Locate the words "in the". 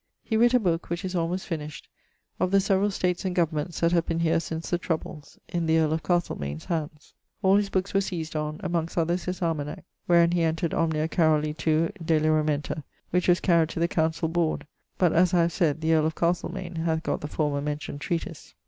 5.47-5.77